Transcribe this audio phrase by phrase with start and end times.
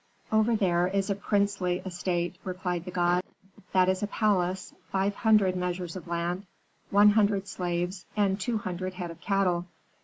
[0.31, 3.21] "'Over there is a princely estate,' replied the god.
[3.71, 6.47] 'That is a palace, five hundred measures of land,
[6.89, 9.67] one hundred slaves, and two hundred head of cattle.